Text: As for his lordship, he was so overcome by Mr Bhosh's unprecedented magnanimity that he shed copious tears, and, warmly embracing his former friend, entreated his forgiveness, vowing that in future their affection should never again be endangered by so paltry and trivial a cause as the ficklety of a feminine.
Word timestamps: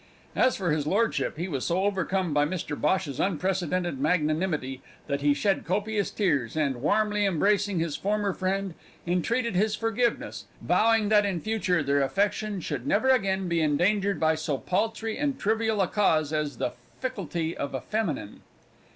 As 0.35 0.55
for 0.57 0.71
his 0.71 0.87
lordship, 0.87 1.37
he 1.37 1.47
was 1.47 1.63
so 1.63 1.83
overcome 1.83 2.33
by 2.33 2.43
Mr 2.43 2.75
Bhosh's 2.75 3.19
unprecedented 3.19 3.99
magnanimity 3.99 4.81
that 5.05 5.21
he 5.21 5.35
shed 5.35 5.63
copious 5.63 6.09
tears, 6.09 6.57
and, 6.57 6.77
warmly 6.81 7.23
embracing 7.23 7.77
his 7.77 7.95
former 7.95 8.33
friend, 8.33 8.73
entreated 9.05 9.55
his 9.55 9.75
forgiveness, 9.75 10.45
vowing 10.59 11.09
that 11.09 11.23
in 11.23 11.39
future 11.39 11.83
their 11.83 12.01
affection 12.01 12.59
should 12.61 12.87
never 12.87 13.09
again 13.09 13.47
be 13.47 13.61
endangered 13.61 14.19
by 14.19 14.33
so 14.33 14.57
paltry 14.57 15.19
and 15.19 15.37
trivial 15.39 15.79
a 15.83 15.87
cause 15.87 16.33
as 16.33 16.57
the 16.57 16.73
ficklety 16.99 17.53
of 17.55 17.75
a 17.75 17.81
feminine. 17.81 18.41